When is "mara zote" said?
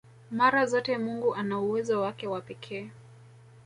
0.31-0.97